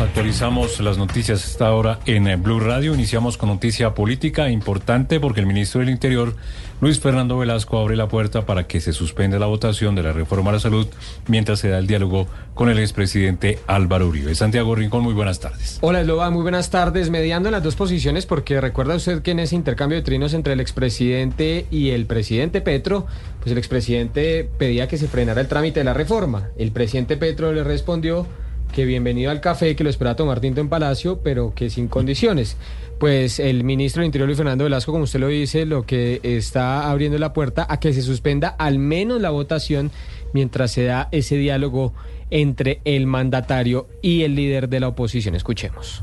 Actualizamos 0.00 0.80
las 0.80 0.98
noticias 0.98 1.44
esta 1.48 1.72
hora 1.72 2.00
en 2.04 2.42
Blue 2.42 2.58
Radio. 2.58 2.94
Iniciamos 2.94 3.38
con 3.38 3.48
noticia 3.48 3.94
política 3.94 4.50
importante 4.50 5.20
porque 5.20 5.38
el 5.38 5.46
ministro 5.46 5.80
del 5.80 5.90
Interior, 5.90 6.34
Luis 6.80 6.98
Fernando 6.98 7.38
Velasco, 7.38 7.78
abre 7.78 7.94
la 7.94 8.08
puerta 8.08 8.44
para 8.44 8.66
que 8.66 8.80
se 8.80 8.92
suspenda 8.92 9.38
la 9.38 9.46
votación 9.46 9.94
de 9.94 10.02
la 10.02 10.12
reforma 10.12 10.50
a 10.50 10.54
la 10.54 10.60
salud 10.60 10.88
mientras 11.28 11.60
se 11.60 11.68
da 11.68 11.78
el 11.78 11.86
diálogo 11.86 12.26
con 12.54 12.70
el 12.70 12.80
expresidente 12.80 13.60
Álvaro 13.68 14.08
Uribe. 14.08 14.34
Santiago 14.34 14.74
Rincón, 14.74 15.04
muy 15.04 15.14
buenas 15.14 15.38
tardes. 15.38 15.78
Hola, 15.80 16.00
Esloba, 16.00 16.28
muy 16.30 16.42
buenas 16.42 16.70
tardes. 16.70 17.10
Mediando 17.10 17.48
en 17.48 17.52
las 17.52 17.62
dos 17.62 17.76
posiciones 17.76 18.26
porque 18.26 18.60
recuerda 18.60 18.96
usted 18.96 19.22
que 19.22 19.30
en 19.30 19.38
ese 19.38 19.54
intercambio 19.54 19.96
de 19.96 20.02
trinos 20.02 20.34
entre 20.34 20.54
el 20.54 20.60
expresidente 20.60 21.66
y 21.70 21.90
el 21.90 22.06
presidente 22.06 22.60
Petro, 22.60 23.06
pues 23.38 23.52
el 23.52 23.58
expresidente 23.58 24.48
pedía 24.58 24.88
que 24.88 24.98
se 24.98 25.06
frenara 25.06 25.40
el 25.40 25.46
trámite 25.46 25.80
de 25.80 25.84
la 25.84 25.94
reforma. 25.94 26.48
El 26.58 26.72
presidente 26.72 27.16
Petro 27.16 27.52
le 27.52 27.62
respondió 27.62 28.26
que 28.72 28.84
bienvenido 28.84 29.30
al 29.30 29.40
café, 29.40 29.76
que 29.76 29.84
lo 29.84 29.90
espera 29.90 30.16
tomar 30.16 30.40
tinto 30.40 30.60
en 30.60 30.68
Palacio, 30.68 31.20
pero 31.22 31.54
que 31.54 31.70
sin 31.70 31.88
condiciones. 31.88 32.56
Pues 32.98 33.38
el 33.38 33.64
ministro 33.64 34.00
del 34.00 34.06
Interior, 34.06 34.26
Luis 34.26 34.38
Fernando 34.38 34.64
Velasco, 34.64 34.92
como 34.92 35.04
usted 35.04 35.20
lo 35.20 35.28
dice, 35.28 35.66
lo 35.66 35.84
que 35.84 36.20
está 36.22 36.90
abriendo 36.90 37.18
la 37.18 37.32
puerta 37.32 37.66
a 37.68 37.80
que 37.80 37.92
se 37.92 38.02
suspenda 38.02 38.48
al 38.48 38.78
menos 38.78 39.20
la 39.20 39.30
votación 39.30 39.90
mientras 40.32 40.72
se 40.72 40.84
da 40.84 41.08
ese 41.12 41.36
diálogo 41.36 41.92
entre 42.30 42.80
el 42.84 43.06
mandatario 43.06 43.88
y 44.02 44.22
el 44.22 44.34
líder 44.34 44.68
de 44.68 44.80
la 44.80 44.88
oposición. 44.88 45.34
Escuchemos. 45.34 46.02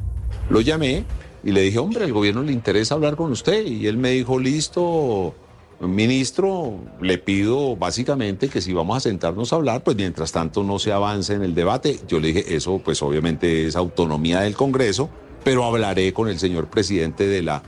Lo 0.50 0.62
llamé 0.62 1.04
y 1.44 1.52
le 1.52 1.62
dije, 1.62 1.80
hombre, 1.80 2.06
al 2.06 2.14
gobierno 2.14 2.44
le 2.44 2.52
interesa 2.52 2.96
hablar 2.96 3.16
con 3.16 3.32
usted. 3.32 3.66
Y 3.66 3.88
él 3.88 3.98
me 3.98 4.12
dijo, 4.12 4.40
listo, 4.40 5.36
Ministro, 5.88 6.80
le 7.02 7.18
pido 7.18 7.76
básicamente 7.76 8.50
que 8.50 8.62
si 8.62 8.72
vamos 8.72 8.98
a 8.98 9.00
sentarnos 9.00 9.52
a 9.52 9.56
hablar, 9.56 9.84
pues 9.84 9.98
mientras 9.98 10.32
tanto 10.32 10.64
no 10.64 10.78
se 10.78 10.92
avance 10.92 11.34
en 11.34 11.42
el 11.42 11.56
debate. 11.56 12.00
Yo 12.08 12.20
le 12.20 12.28
dije, 12.28 12.56
eso 12.56 12.80
pues 12.84 13.02
obviamente 13.02 13.66
es 13.66 13.76
autonomía 13.76 14.42
del 14.42 14.56
Congreso, 14.56 15.10
pero 15.44 15.64
hablaré 15.64 16.14
con 16.14 16.30
el 16.30 16.38
señor 16.38 16.68
presidente 16.68 17.28
de 17.28 17.42
la 17.42 17.64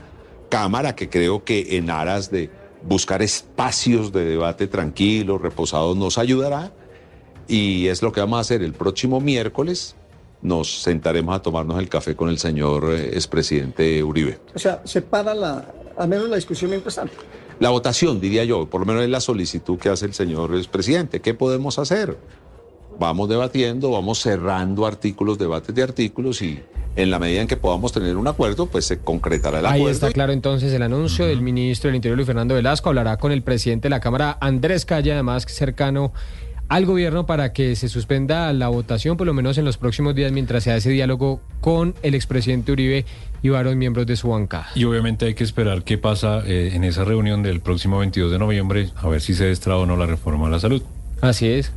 Cámara, 0.48 0.94
que 0.94 1.08
creo 1.08 1.42
que 1.42 1.76
en 1.76 1.90
aras 1.90 2.30
de 2.30 2.50
buscar 2.84 3.22
espacios 3.22 4.12
de 4.12 4.24
debate 4.24 4.68
tranquilos, 4.68 5.40
reposados, 5.40 5.96
nos 5.96 6.16
ayudará. 6.16 6.72
Y 7.48 7.88
es 7.88 8.00
lo 8.02 8.12
que 8.12 8.20
vamos 8.20 8.38
a 8.38 8.40
hacer 8.40 8.62
el 8.62 8.72
próximo 8.72 9.20
miércoles. 9.20 9.96
Nos 10.40 10.82
sentaremos 10.82 11.34
a 11.34 11.42
tomarnos 11.42 11.78
el 11.80 11.88
café 11.88 12.14
con 12.14 12.28
el 12.28 12.38
señor 12.38 12.92
eh, 12.92 13.08
expresidente 13.14 14.04
Uribe. 14.04 14.38
O 14.54 14.58
sea, 14.58 14.82
se 14.84 15.02
para 15.02 15.34
la, 15.34 15.66
al 15.96 16.08
menos 16.08 16.28
la 16.28 16.36
discusión 16.36 16.70
tanto. 16.70 17.14
La 17.60 17.70
votación, 17.70 18.20
diría 18.20 18.44
yo, 18.44 18.68
por 18.68 18.80
lo 18.80 18.86
menos 18.86 19.02
es 19.02 19.10
la 19.10 19.20
solicitud 19.20 19.78
que 19.78 19.88
hace 19.88 20.06
el 20.06 20.14
señor 20.14 20.50
presidente. 20.68 21.20
¿Qué 21.20 21.34
podemos 21.34 21.78
hacer? 21.78 22.18
Vamos 22.98 23.28
debatiendo, 23.28 23.90
vamos 23.90 24.20
cerrando 24.20 24.86
artículos, 24.86 25.38
debates 25.38 25.74
de 25.74 25.82
artículos 25.82 26.42
y 26.42 26.60
en 26.96 27.10
la 27.10 27.18
medida 27.18 27.42
en 27.42 27.48
que 27.48 27.56
podamos 27.56 27.92
tener 27.92 28.16
un 28.16 28.28
acuerdo, 28.28 28.66
pues 28.66 28.84
se 28.84 29.00
concretará 29.00 29.58
el 29.58 29.66
acuerdo. 29.66 29.86
Ahí 29.86 29.92
está 29.92 30.12
claro 30.12 30.32
entonces 30.32 30.72
el 30.72 30.82
anuncio 30.82 31.26
del 31.26 31.42
ministro 31.42 31.88
del 31.88 31.96
Interior, 31.96 32.16
Luis 32.16 32.26
Fernando 32.26 32.54
Velasco, 32.54 32.88
hablará 32.88 33.16
con 33.16 33.32
el 33.32 33.42
presidente 33.42 33.86
de 33.86 33.90
la 33.90 34.00
Cámara, 34.00 34.38
Andrés 34.40 34.84
Calle, 34.84 35.12
además 35.12 35.44
cercano 35.48 36.12
al 36.68 36.86
gobierno 36.86 37.26
para 37.26 37.52
que 37.52 37.76
se 37.76 37.88
suspenda 37.88 38.52
la 38.52 38.68
votación, 38.68 39.16
por 39.16 39.26
lo 39.26 39.34
menos 39.34 39.58
en 39.58 39.64
los 39.64 39.76
próximos 39.76 40.14
días, 40.14 40.32
mientras 40.32 40.64
se 40.64 40.72
hace 40.72 40.90
diálogo 40.90 41.40
con 41.60 41.94
el 42.02 42.14
expresidente 42.14 42.72
Uribe 42.72 43.04
y 43.42 43.48
varios 43.50 43.76
miembros 43.76 44.06
de 44.06 44.16
su 44.16 44.28
bancada. 44.28 44.68
Y 44.74 44.84
obviamente 44.84 45.26
hay 45.26 45.34
que 45.34 45.44
esperar 45.44 45.84
qué 45.84 45.98
pasa 45.98 46.42
eh, 46.46 46.70
en 46.74 46.84
esa 46.84 47.04
reunión 47.04 47.42
del 47.42 47.60
próximo 47.60 47.98
22 47.98 48.32
de 48.32 48.38
noviembre, 48.38 48.90
a 48.96 49.08
ver 49.08 49.20
si 49.20 49.34
se 49.34 49.44
destraba 49.44 49.80
o 49.80 49.86
no 49.86 49.96
la 49.96 50.06
reforma 50.06 50.46
a 50.46 50.50
la 50.50 50.60
salud. 50.60 50.82
Así 51.20 51.48
es. 51.48 51.72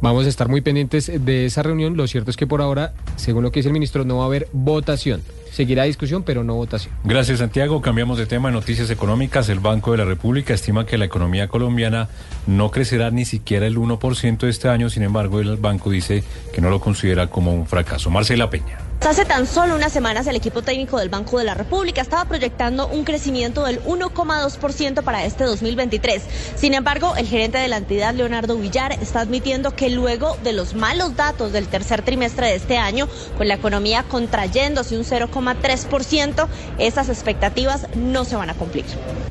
Vamos 0.00 0.26
a 0.26 0.28
estar 0.28 0.48
muy 0.48 0.60
pendientes 0.60 1.10
de 1.24 1.46
esa 1.46 1.62
reunión. 1.62 1.96
Lo 1.96 2.06
cierto 2.08 2.30
es 2.30 2.36
que 2.36 2.46
por 2.46 2.60
ahora, 2.60 2.92
según 3.16 3.44
lo 3.44 3.52
que 3.52 3.60
dice 3.60 3.68
el 3.68 3.72
ministro, 3.72 4.04
no 4.04 4.18
va 4.18 4.24
a 4.24 4.26
haber 4.26 4.48
votación. 4.52 5.22
Seguirá 5.52 5.84
discusión, 5.84 6.22
pero 6.22 6.42
no 6.44 6.54
votación. 6.54 6.94
Gracias, 7.04 7.40
Santiago. 7.40 7.82
Cambiamos 7.82 8.16
de 8.16 8.26
tema. 8.26 8.50
Noticias 8.50 8.88
económicas. 8.90 9.50
El 9.50 9.60
Banco 9.60 9.92
de 9.92 9.98
la 9.98 10.04
República 10.04 10.54
estima 10.54 10.86
que 10.86 10.96
la 10.96 11.04
economía 11.04 11.48
colombiana 11.48 12.08
no 12.46 12.70
crecerá 12.70 13.10
ni 13.10 13.26
siquiera 13.26 13.66
el 13.66 13.76
1% 13.76 14.48
este 14.48 14.68
año. 14.68 14.88
Sin 14.88 15.02
embargo, 15.02 15.40
el 15.40 15.56
banco 15.58 15.90
dice 15.90 16.24
que 16.52 16.60
no 16.62 16.70
lo 16.70 16.80
considera 16.80 17.28
como 17.28 17.52
un 17.52 17.66
fracaso. 17.66 18.10
Marcela 18.10 18.48
Peña. 18.48 18.78
Hace 19.08 19.24
tan 19.24 19.48
solo 19.48 19.74
unas 19.74 19.92
semanas 19.92 20.28
el 20.28 20.36
equipo 20.36 20.62
técnico 20.62 20.98
del 21.00 21.08
Banco 21.08 21.38
de 21.38 21.44
la 21.44 21.54
República 21.54 22.00
estaba 22.00 22.24
proyectando 22.24 22.86
un 22.86 23.02
crecimiento 23.02 23.64
del 23.64 23.82
1,2% 23.82 25.02
para 25.02 25.24
este 25.24 25.42
2023. 25.42 26.22
Sin 26.54 26.72
embargo, 26.72 27.16
el 27.16 27.26
gerente 27.26 27.58
de 27.58 27.66
la 27.66 27.78
entidad, 27.78 28.14
Leonardo 28.14 28.56
Villar, 28.56 28.92
está 28.92 29.20
admitiendo 29.20 29.74
que 29.74 29.90
luego 29.90 30.36
de 30.44 30.52
los 30.52 30.74
malos 30.74 31.16
datos 31.16 31.52
del 31.52 31.66
tercer 31.66 32.02
trimestre 32.02 32.46
de 32.46 32.54
este 32.54 32.78
año, 32.78 33.08
con 33.36 33.48
la 33.48 33.54
economía 33.54 34.04
contrayéndose 34.04 34.96
un 34.96 35.04
0,3%, 35.44 36.48
esas 36.78 37.08
expectativas 37.08 37.86
no 37.94 38.24
se 38.24 38.36
van 38.36 38.50
a 38.50 38.54
cumplir. 38.54 38.84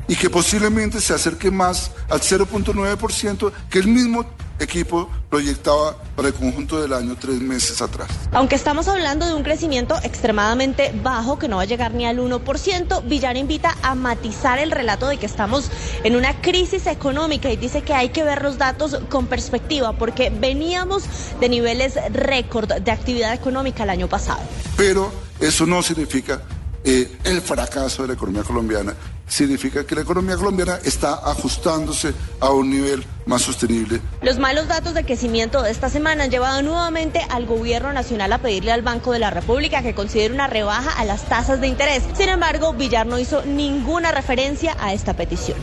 Y 0.08 0.16
que 0.16 0.30
posiblemente 0.30 1.00
se 1.00 1.14
acerque 1.14 1.52
más 1.52 1.92
al 2.10 2.22
0,9% 2.22 3.52
que 3.70 3.80
el 3.80 3.88
mismo 3.88 4.26
equipo 4.62 5.10
proyectaba 5.30 5.96
para 6.16 6.30
el 6.30 6.34
conjunto 6.34 6.82
del 6.82 6.94
año 6.94 7.16
tres 7.20 7.40
meses 7.42 7.82
atrás. 7.82 8.10
Aunque 8.32 8.56
estamos 8.56 8.88
hablando 8.88 9.26
de 9.26 9.34
un 9.34 9.44
crecimiento 9.44 9.96
extremadamente 10.04 10.94
bajo 11.04 11.40
que 11.40 11.48
no 11.48 11.58
va 11.58 11.64
a 11.64 11.66
llegar 11.66 11.94
ni 11.94 12.06
al 12.06 12.20
1%, 12.20 13.04
Villar 13.06 13.38
invita 13.38 13.76
a 13.82 13.96
matizar 13.96 14.60
el 14.60 14.72
relato 14.72 15.08
de 15.08 15.18
que 15.18 15.26
estamos 15.26 15.72
en 16.04 16.16
una 16.16 16.42
crisis 16.42 16.88
económica 16.88 17.50
y 17.52 17.58
dice 17.58 17.82
que 17.82 17.94
hay 17.94 18.10
que 18.10 18.24
ver 18.24 18.42
los 18.42 18.58
datos 18.58 19.00
con 19.10 19.28
perspectiva 19.28 19.94
porque 19.94 20.30
veníamos 20.30 21.04
de 21.40 21.50
niveles 21.50 21.96
récord 22.12 22.72
de 22.72 22.92
actividad 22.92 23.34
económica 23.34 23.84
el 23.84 23.90
año 23.90 24.08
pasado. 24.08 24.42
Pero 24.78 25.12
eso 25.42 25.66
no 25.66 25.82
significa 25.84 26.42
eh, 26.84 27.18
el 27.24 27.42
fracaso 27.42 28.04
de 28.04 28.10
la 28.10 28.14
economía 28.14 28.44
colombiana 28.44 28.96
significa 29.32 29.86
que 29.86 29.96
la 29.96 30.02
economía 30.02 30.36
colombiana 30.36 30.80
está 30.84 31.14
ajustándose 31.14 32.14
a 32.42 32.50
un 32.50 32.70
nivel 32.70 33.06
más 33.26 33.42
sostenible. 33.42 34.02
Los 34.22 34.40
malos 34.40 34.68
datos 34.68 34.94
de 34.94 35.06
crecimiento 35.06 35.62
de 35.62 35.72
esta 35.72 35.90
semana 35.90 36.26
han 36.26 36.32
llevado 36.32 36.62
nuevamente 36.62 37.22
al 37.30 37.46
gobierno 37.46 37.94
nacional 37.94 38.34
a 38.34 38.40
pedirle 38.40 38.74
al 38.74 38.82
Banco 38.82 39.14
de 39.14 39.20
la 39.20 39.30
República 39.30 39.82
que 39.84 39.96
considere 39.96 40.34
una 40.34 40.48
rebaja 40.48 40.92
a 41.00 41.06
las 41.06 41.24
tasas 41.30 41.62
de 41.62 41.68
interés. 41.68 42.04
Sin 42.14 42.28
embargo, 42.28 42.74
Villar 42.74 43.08
no 43.08 43.20
hizo 43.20 43.46
ninguna 43.46 44.12
referencia 44.12 44.76
a 44.80 44.94
esta 44.94 45.14
petición. 45.14 45.58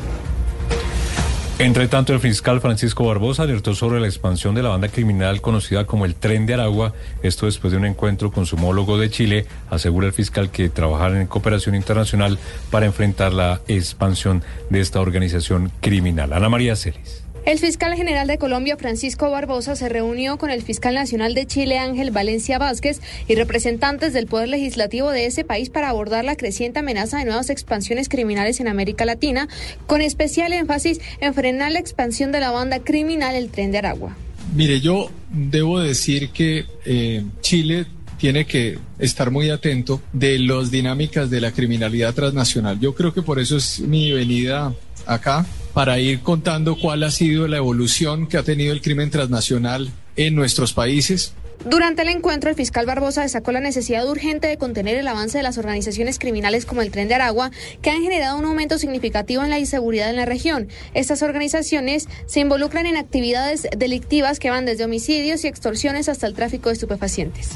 Entre 1.60 1.88
tanto, 1.88 2.12
el 2.12 2.20
fiscal 2.20 2.60
Francisco 2.60 3.04
Barbosa 3.04 3.42
alertó 3.42 3.74
sobre 3.74 3.98
la 3.98 4.06
expansión 4.06 4.54
de 4.54 4.62
la 4.62 4.68
banda 4.68 4.86
criminal 4.86 5.40
conocida 5.40 5.86
como 5.86 6.04
el 6.04 6.14
Tren 6.14 6.46
de 6.46 6.54
Aragua. 6.54 6.94
Esto 7.20 7.46
después 7.46 7.72
de 7.72 7.78
un 7.78 7.84
encuentro 7.84 8.30
con 8.30 8.46
su 8.46 8.54
homólogo 8.54 8.96
de 8.96 9.10
Chile. 9.10 9.44
Asegura 9.68 10.06
el 10.06 10.12
fiscal 10.12 10.50
que 10.50 10.68
trabajarán 10.68 11.20
en 11.20 11.26
cooperación 11.26 11.74
internacional 11.74 12.38
para 12.70 12.86
enfrentar 12.86 13.32
la 13.32 13.60
expansión 13.66 14.44
de 14.70 14.78
esta 14.78 15.00
organización 15.00 15.72
criminal. 15.80 16.32
Ana 16.32 16.48
María 16.48 16.76
Celis. 16.76 17.24
El 17.44 17.58
fiscal 17.58 17.94
general 17.94 18.26
de 18.26 18.36
Colombia, 18.36 18.76
Francisco 18.76 19.30
Barbosa, 19.30 19.74
se 19.74 19.88
reunió 19.88 20.36
con 20.36 20.50
el 20.50 20.62
fiscal 20.62 20.94
nacional 20.94 21.34
de 21.34 21.46
Chile, 21.46 21.78
Ángel 21.78 22.10
Valencia 22.10 22.58
Vázquez, 22.58 23.00
y 23.26 23.36
representantes 23.36 24.12
del 24.12 24.26
Poder 24.26 24.48
Legislativo 24.48 25.10
de 25.10 25.26
ese 25.26 25.44
país 25.44 25.70
para 25.70 25.88
abordar 25.88 26.24
la 26.24 26.36
creciente 26.36 26.80
amenaza 26.80 27.18
de 27.18 27.24
nuevas 27.24 27.48
expansiones 27.48 28.08
criminales 28.08 28.60
en 28.60 28.68
América 28.68 29.04
Latina, 29.04 29.48
con 29.86 30.02
especial 30.02 30.52
énfasis 30.52 31.00
en 31.20 31.32
frenar 31.32 31.72
la 31.72 31.78
expansión 31.78 32.32
de 32.32 32.40
la 32.40 32.50
banda 32.50 32.80
criminal 32.80 33.34
El 33.34 33.48
Tren 33.48 33.72
de 33.72 33.78
Aragua. 33.78 34.16
Mire, 34.54 34.80
yo 34.80 35.10
debo 35.30 35.80
decir 35.80 36.30
que 36.30 36.66
eh, 36.84 37.24
Chile 37.40 37.86
tiene 38.18 38.46
que 38.46 38.78
estar 38.98 39.30
muy 39.30 39.48
atento 39.50 40.02
de 40.12 40.38
las 40.38 40.70
dinámicas 40.70 41.30
de 41.30 41.40
la 41.40 41.52
criminalidad 41.52 42.14
transnacional. 42.14 42.78
Yo 42.80 42.94
creo 42.94 43.14
que 43.14 43.22
por 43.22 43.38
eso 43.38 43.56
es 43.56 43.80
mi 43.80 44.12
venida 44.12 44.74
acá 45.06 45.46
para 45.78 46.00
ir 46.00 46.22
contando 46.22 46.76
cuál 46.76 47.04
ha 47.04 47.10
sido 47.12 47.46
la 47.46 47.58
evolución 47.58 48.26
que 48.26 48.36
ha 48.36 48.42
tenido 48.42 48.72
el 48.72 48.82
crimen 48.82 49.12
transnacional 49.12 49.92
en 50.16 50.34
nuestros 50.34 50.72
países. 50.72 51.34
Durante 51.64 52.02
el 52.02 52.08
encuentro, 52.08 52.50
el 52.50 52.56
fiscal 52.56 52.84
Barbosa 52.84 53.22
destacó 53.22 53.52
la 53.52 53.60
necesidad 53.60 54.04
urgente 54.10 54.48
de 54.48 54.58
contener 54.58 54.96
el 54.96 55.06
avance 55.06 55.38
de 55.38 55.44
las 55.44 55.56
organizaciones 55.56 56.18
criminales 56.18 56.66
como 56.66 56.82
el 56.82 56.90
Tren 56.90 57.06
de 57.06 57.14
Aragua, 57.14 57.52
que 57.80 57.90
han 57.90 58.02
generado 58.02 58.36
un 58.40 58.46
aumento 58.46 58.76
significativo 58.76 59.44
en 59.44 59.50
la 59.50 59.60
inseguridad 59.60 60.10
en 60.10 60.16
la 60.16 60.24
región. 60.24 60.66
Estas 60.94 61.22
organizaciones 61.22 62.08
se 62.26 62.40
involucran 62.40 62.86
en 62.86 62.96
actividades 62.96 63.68
delictivas 63.76 64.40
que 64.40 64.50
van 64.50 64.66
desde 64.66 64.84
homicidios 64.84 65.44
y 65.44 65.46
extorsiones 65.46 66.08
hasta 66.08 66.26
el 66.26 66.34
tráfico 66.34 66.70
de 66.70 66.72
estupefacientes. 66.72 67.50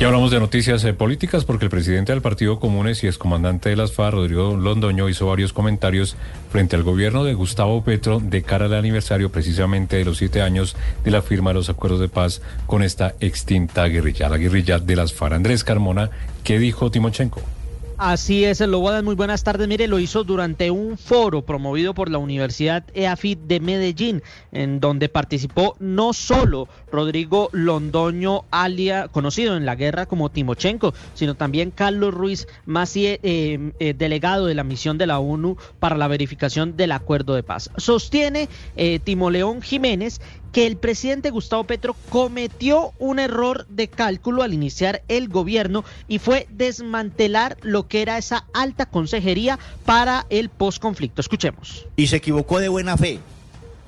Y 0.00 0.02
hablamos 0.02 0.32
de 0.32 0.40
noticias 0.40 0.82
eh, 0.84 0.92
políticas 0.92 1.44
porque 1.44 1.66
el 1.66 1.70
presidente 1.70 2.10
del 2.10 2.20
Partido 2.20 2.58
Comunes 2.58 3.04
y 3.04 3.06
excomandante 3.06 3.68
de 3.68 3.76
las 3.76 3.92
FARC, 3.92 4.14
Rodrigo 4.14 4.56
Londoño, 4.56 5.08
hizo 5.08 5.28
varios 5.28 5.52
comentarios 5.52 6.16
frente 6.50 6.74
al 6.74 6.82
gobierno 6.82 7.22
de 7.22 7.34
Gustavo 7.34 7.84
Petro 7.84 8.18
de 8.18 8.42
cara 8.42 8.66
al 8.66 8.74
aniversario 8.74 9.30
precisamente 9.30 9.96
de 9.96 10.04
los 10.04 10.18
siete 10.18 10.42
años 10.42 10.76
de 11.04 11.12
la 11.12 11.22
firma 11.22 11.50
de 11.50 11.54
los 11.54 11.70
acuerdos 11.70 12.00
de 12.00 12.08
paz 12.08 12.42
con 12.66 12.82
esta 12.82 13.14
extinta 13.20 13.86
guerrilla, 13.86 14.28
la 14.28 14.36
guerrilla 14.36 14.80
de 14.80 14.96
las 14.96 15.12
FARC. 15.12 15.34
Andrés 15.34 15.62
Carmona, 15.62 16.10
¿qué 16.42 16.58
dijo 16.58 16.90
Timochenko? 16.90 17.53
Así 17.96 18.44
es, 18.44 18.58
Lobodas, 18.60 19.04
muy 19.04 19.14
buenas 19.14 19.44
tardes. 19.44 19.68
Mire, 19.68 19.86
lo 19.86 20.00
hizo 20.00 20.24
durante 20.24 20.68
un 20.72 20.98
foro 20.98 21.42
promovido 21.42 21.94
por 21.94 22.10
la 22.10 22.18
Universidad 22.18 22.84
EAFIT 22.92 23.38
de 23.42 23.60
Medellín, 23.60 24.22
en 24.50 24.80
donde 24.80 25.08
participó 25.08 25.76
no 25.78 26.12
solo 26.12 26.68
Rodrigo 26.90 27.50
Londoño 27.52 28.46
Alia, 28.50 29.06
conocido 29.06 29.56
en 29.56 29.64
la 29.64 29.76
guerra 29.76 30.06
como 30.06 30.28
Timochenko, 30.28 30.92
sino 31.14 31.36
también 31.36 31.70
Carlos 31.70 32.12
Ruiz 32.12 32.48
Macié, 32.66 33.20
eh, 33.22 33.70
eh, 33.78 33.94
delegado 33.94 34.46
de 34.46 34.54
la 34.54 34.64
misión 34.64 34.98
de 34.98 35.06
la 35.06 35.20
ONU 35.20 35.56
para 35.78 35.96
la 35.96 36.08
verificación 36.08 36.76
del 36.76 36.90
acuerdo 36.90 37.36
de 37.36 37.44
paz. 37.44 37.70
Sostiene 37.76 38.48
eh, 38.74 38.98
Timo 38.98 39.30
León 39.30 39.62
Jiménez 39.62 40.20
que 40.54 40.68
el 40.68 40.76
presidente 40.76 41.30
Gustavo 41.30 41.64
Petro 41.64 41.96
cometió 42.10 42.92
un 43.00 43.18
error 43.18 43.66
de 43.68 43.88
cálculo 43.88 44.44
al 44.44 44.54
iniciar 44.54 45.02
el 45.08 45.28
gobierno 45.28 45.84
y 46.06 46.20
fue 46.20 46.46
desmantelar 46.48 47.56
lo 47.62 47.88
que 47.88 48.02
era 48.02 48.16
esa 48.18 48.46
alta 48.54 48.86
consejería 48.86 49.58
para 49.84 50.26
el 50.30 50.50
posconflicto. 50.50 51.20
Escuchemos. 51.20 51.88
Y 51.96 52.06
se 52.06 52.16
equivocó 52.16 52.60
de 52.60 52.68
buena 52.68 52.96
fe 52.96 53.18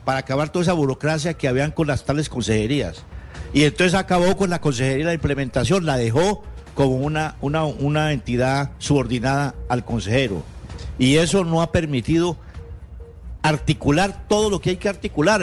para 0.04 0.18
acabar 0.18 0.48
toda 0.50 0.64
esa 0.64 0.72
burocracia 0.72 1.34
que 1.34 1.46
habían 1.46 1.70
con 1.70 1.86
las 1.86 2.04
tales 2.04 2.28
consejerías. 2.28 3.04
Y 3.54 3.62
entonces 3.62 3.94
acabó 3.94 4.36
con 4.36 4.50
la 4.50 4.60
consejería 4.60 5.06
de 5.06 5.14
implementación, 5.14 5.86
la 5.86 5.96
dejó 5.96 6.42
como 6.74 6.96
una, 6.96 7.36
una 7.40 8.12
entidad 8.12 8.72
subordinada 8.78 9.54
al 9.68 9.84
consejero. 9.84 10.42
Y 10.98 11.18
eso 11.18 11.44
no 11.44 11.62
ha 11.62 11.70
permitido 11.70 12.36
articular 13.42 14.26
todo 14.26 14.50
lo 14.50 14.60
que 14.60 14.70
hay 14.70 14.76
que 14.78 14.88
articular. 14.88 15.42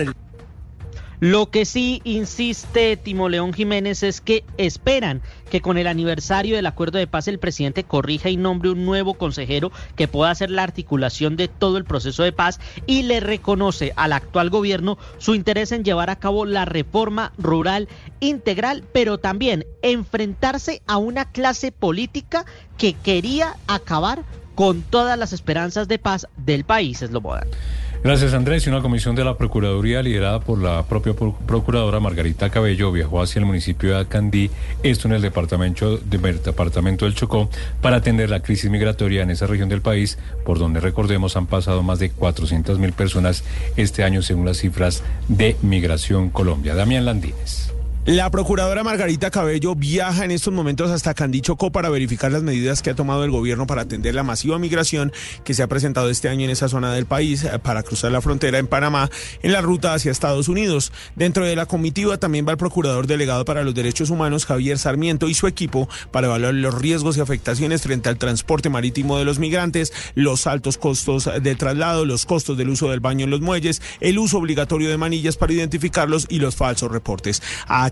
Lo 1.23 1.49
que 1.49 1.63
sí 1.63 2.01
insiste 2.03 2.97
Timo 2.97 3.29
León 3.29 3.53
Jiménez 3.53 4.03
es 4.03 4.19
que 4.19 4.43
esperan 4.57 5.21
que 5.49 5.61
con 5.61 5.77
el 5.77 5.87
aniversario 5.87 6.57
del 6.57 6.65
acuerdo 6.65 6.97
de 6.97 7.07
paz 7.07 7.29
el 7.29 7.39
presidente 7.39 7.85
corrija 7.85 8.29
y 8.29 8.35
nombre 8.35 8.71
un 8.71 8.83
nuevo 8.83 9.13
consejero 9.13 9.71
que 9.95 10.09
pueda 10.09 10.31
hacer 10.31 10.51
la 10.51 10.63
articulación 10.63 11.37
de 11.37 11.47
todo 11.47 11.77
el 11.77 11.85
proceso 11.85 12.23
de 12.23 12.33
paz 12.33 12.59
y 12.87 13.03
le 13.03 13.21
reconoce 13.21 13.93
al 13.95 14.11
actual 14.11 14.49
gobierno 14.49 14.97
su 15.17 15.33
interés 15.33 15.71
en 15.71 15.85
llevar 15.85 16.09
a 16.09 16.17
cabo 16.17 16.43
la 16.43 16.65
reforma 16.65 17.31
rural 17.37 17.87
integral, 18.19 18.83
pero 18.91 19.17
también 19.17 19.65
enfrentarse 19.81 20.81
a 20.87 20.97
una 20.97 21.31
clase 21.31 21.71
política 21.71 22.43
que 22.77 22.95
quería 22.95 23.55
acabar 23.67 24.25
con 24.55 24.81
todas 24.81 25.17
las 25.17 25.31
esperanzas 25.31 25.87
de 25.87 25.99
paz 25.99 26.27
del 26.35 26.65
país, 26.65 27.01
es 27.01 27.11
lo 27.11 27.21
moderno. 27.21 27.55
Gracias 28.03 28.33
Andrés. 28.33 28.67
Y 28.67 28.69
una 28.69 28.81
comisión 28.81 29.15
de 29.15 29.23
la 29.23 29.37
Procuraduría 29.37 30.03
liderada 30.03 30.41
por 30.41 30.61
la 30.61 30.83
propia 30.83 31.13
Procuradora 31.13 32.01
Margarita 32.01 32.49
Cabello 32.49 32.91
viajó 32.91 33.21
hacia 33.21 33.39
el 33.39 33.45
municipio 33.45 33.91
de 33.91 34.01
Acandí, 34.01 34.51
esto 34.83 35.07
en 35.07 35.13
el 35.13 35.21
departamento, 35.21 35.97
departamento 35.97 37.05
del 37.05 37.15
Chocó, 37.15 37.49
para 37.81 37.97
atender 37.97 38.29
la 38.29 38.41
crisis 38.41 38.69
migratoria 38.69 39.23
en 39.23 39.31
esa 39.31 39.47
región 39.47 39.69
del 39.69 39.81
país, 39.81 40.17
por 40.43 40.59
donde 40.59 40.81
recordemos 40.81 41.37
han 41.37 41.47
pasado 41.47 41.81
más 41.81 41.99
de 41.99 42.09
400 42.09 42.77
mil 42.77 42.91
personas 42.91 43.45
este 43.77 44.03
año 44.03 44.21
según 44.21 44.45
las 44.45 44.57
cifras 44.57 45.01
de 45.29 45.55
Migración 45.61 46.29
Colombia. 46.29 46.75
Damián 46.75 47.05
Landines. 47.05 47.72
La 48.05 48.29
procuradora 48.29 48.83
Margarita 48.83 49.31
Cabello 49.31 49.75
viaja 49.75 50.25
en 50.25 50.31
estos 50.31 50.53
momentos 50.53 50.91
hasta 50.91 51.13
Candichocó 51.13 51.71
para 51.71 51.87
verificar 51.87 52.33
las 52.33 52.43
medidas 52.43 52.81
que 52.81 52.89
ha 52.89 52.95
tomado 52.95 53.23
el 53.23 53.31
gobierno 53.31 53.65
para 53.65 53.83
atender 53.83 54.13
la 54.13 54.23
masiva 54.23 54.59
migración 54.59 55.13
que 55.45 55.53
se 55.53 55.63
ha 55.63 55.67
presentado 55.67 56.09
este 56.09 56.27
año 56.27 56.43
en 56.43 56.49
esa 56.49 56.67
zona 56.67 56.93
del 56.93 57.05
país 57.05 57.45
eh, 57.45 57.59
para 57.59 57.81
cruzar 57.81 58.11
la 58.11 58.19
frontera 58.19 58.57
en 58.57 58.67
Panamá 58.67 59.09
en 59.41 59.53
la 59.53 59.61
ruta 59.61 59.93
hacia 59.93 60.11
Estados 60.11 60.49
Unidos. 60.49 60.91
Dentro 61.15 61.45
de 61.45 61.55
la 61.55 61.65
comitiva 61.65 62.17
también 62.17 62.45
va 62.45 62.51
el 62.51 62.57
procurador 62.57 63.07
delegado 63.07 63.45
para 63.45 63.63
los 63.63 63.73
derechos 63.73 64.09
humanos 64.09 64.45
Javier 64.45 64.77
Sarmiento 64.77 65.29
y 65.29 65.33
su 65.33 65.47
equipo 65.47 65.87
para 66.11 66.27
evaluar 66.27 66.55
los 66.55 66.75
riesgos 66.75 67.15
y 67.15 67.21
afectaciones 67.21 67.83
frente 67.83 68.09
al 68.09 68.17
transporte 68.17 68.67
marítimo 68.67 69.17
de 69.17 69.23
los 69.23 69.39
migrantes, 69.39 69.93
los 70.13 70.45
altos 70.45 70.77
costos 70.77 71.29
de 71.41 71.55
traslado, 71.55 72.03
los 72.03 72.25
costos 72.25 72.57
del 72.57 72.67
uso 72.67 72.89
del 72.89 72.99
baño 72.99 73.23
en 73.23 73.29
los 73.29 73.39
muelles, 73.39 73.81
el 74.01 74.19
uso 74.19 74.39
obligatorio 74.39 74.89
de 74.89 74.97
manillas 74.97 75.37
para 75.37 75.53
identificarlos 75.53 76.25
y 76.27 76.39
los 76.39 76.57
falsos 76.57 76.91
reportes. 76.91 77.41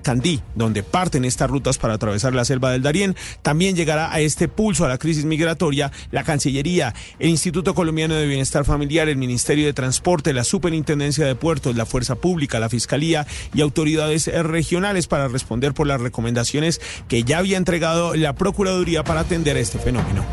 Candí, 0.01 0.41
donde 0.55 0.83
parten 0.83 1.25
estas 1.25 1.49
rutas 1.49 1.77
para 1.77 1.95
atravesar 1.95 2.33
la 2.33 2.45
selva 2.45 2.71
del 2.71 2.81
Darién. 2.81 3.15
También 3.41 3.75
llegará 3.75 4.11
a 4.11 4.19
este 4.19 4.47
pulso 4.47 4.85
a 4.85 4.89
la 4.89 4.97
crisis 4.97 5.25
migratoria 5.25 5.91
la 6.11 6.23
Cancillería, 6.23 6.93
el 7.19 7.29
Instituto 7.29 7.73
Colombiano 7.73 8.15
de 8.15 8.27
Bienestar 8.27 8.65
Familiar, 8.65 9.09
el 9.09 9.17
Ministerio 9.17 9.65
de 9.65 9.73
Transporte, 9.73 10.33
la 10.33 10.43
Superintendencia 10.43 11.25
de 11.25 11.35
Puertos, 11.35 11.75
la 11.75 11.85
Fuerza 11.85 12.15
Pública, 12.15 12.59
la 12.59 12.69
Fiscalía 12.69 13.25
y 13.53 13.61
autoridades 13.61 14.27
regionales 14.27 15.07
para 15.07 15.27
responder 15.27 15.73
por 15.73 15.87
las 15.87 16.01
recomendaciones 16.01 16.81
que 17.07 17.23
ya 17.23 17.39
había 17.39 17.57
entregado 17.57 18.15
la 18.15 18.33
Procuraduría 18.33 19.03
para 19.03 19.21
atender 19.21 19.57
este 19.57 19.79
fenómeno 19.79 20.25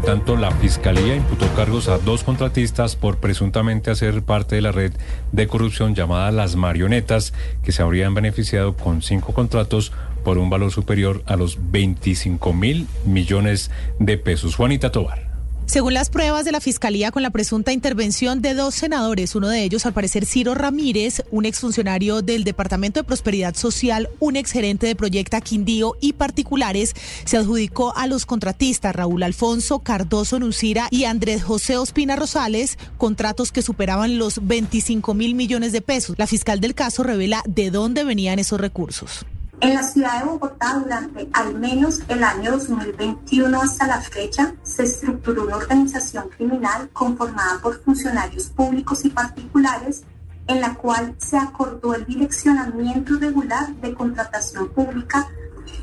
tanto, 0.00 0.36
la 0.36 0.50
Fiscalía 0.50 1.14
imputó 1.14 1.46
cargos 1.54 1.88
a 1.88 1.98
dos 1.98 2.24
contratistas 2.24 2.96
por 2.96 3.18
presuntamente 3.18 3.90
hacer 3.90 4.22
parte 4.22 4.56
de 4.56 4.62
la 4.62 4.72
red 4.72 4.92
de 5.32 5.46
corrupción 5.46 5.94
llamada 5.94 6.30
Las 6.30 6.56
Marionetas, 6.56 7.32
que 7.62 7.72
se 7.72 7.82
habrían 7.82 8.14
beneficiado 8.14 8.76
con 8.76 9.02
cinco 9.02 9.32
contratos 9.32 9.92
por 10.24 10.38
un 10.38 10.50
valor 10.50 10.72
superior 10.72 11.22
a 11.26 11.36
los 11.36 11.58
25 11.70 12.52
mil 12.52 12.86
millones 13.04 13.70
de 13.98 14.18
pesos. 14.18 14.56
Juanita 14.56 14.92
Tobar. 14.92 15.27
Según 15.68 15.92
las 15.92 16.08
pruebas 16.08 16.46
de 16.46 16.52
la 16.52 16.62
Fiscalía 16.62 17.10
con 17.10 17.22
la 17.22 17.28
presunta 17.28 17.74
intervención 17.74 18.40
de 18.40 18.54
dos 18.54 18.74
senadores, 18.74 19.34
uno 19.34 19.50
de 19.50 19.62
ellos 19.62 19.84
al 19.84 19.92
parecer 19.92 20.24
Ciro 20.24 20.54
Ramírez, 20.54 21.22
un 21.30 21.44
exfuncionario 21.44 22.22
del 22.22 22.42
Departamento 22.44 23.00
de 23.00 23.04
Prosperidad 23.04 23.54
Social, 23.54 24.08
un 24.18 24.36
exgerente 24.36 24.86
de 24.86 24.96
Proyecta 24.96 25.42
Quindío 25.42 25.94
y 26.00 26.14
particulares, 26.14 26.94
se 27.26 27.36
adjudicó 27.36 27.94
a 27.98 28.06
los 28.06 28.24
contratistas 28.24 28.96
Raúl 28.96 29.22
Alfonso 29.22 29.80
Cardoso 29.80 30.38
Nucira 30.38 30.88
y 30.90 31.04
Andrés 31.04 31.44
José 31.44 31.76
Ospina 31.76 32.16
Rosales 32.16 32.78
contratos 32.96 33.52
que 33.52 33.60
superaban 33.60 34.16
los 34.16 34.46
25 34.46 35.12
mil 35.12 35.34
millones 35.34 35.72
de 35.72 35.82
pesos. 35.82 36.18
La 36.18 36.26
fiscal 36.26 36.60
del 36.60 36.74
caso 36.74 37.02
revela 37.02 37.42
de 37.46 37.70
dónde 37.70 38.04
venían 38.04 38.38
esos 38.38 38.58
recursos. 38.58 39.26
En 39.60 39.74
la 39.74 39.82
ciudad 39.82 40.20
de 40.20 40.30
Bogotá, 40.30 40.78
durante 40.78 41.28
al 41.32 41.58
menos 41.58 42.02
el 42.06 42.22
año 42.22 42.52
2021 42.52 43.60
hasta 43.60 43.88
la 43.88 44.00
fecha, 44.00 44.54
se 44.62 44.84
estructuró 44.84 45.42
una 45.42 45.56
organización 45.56 46.28
criminal 46.28 46.88
conformada 46.92 47.58
por 47.60 47.82
funcionarios 47.82 48.50
públicos 48.50 49.04
y 49.04 49.10
particulares 49.10 50.04
en 50.46 50.60
la 50.60 50.74
cual 50.74 51.16
se 51.18 51.36
acordó 51.36 51.94
el 51.94 52.06
direccionamiento 52.06 53.18
regular 53.18 53.74
de 53.76 53.94
contratación 53.94 54.68
pública. 54.68 55.26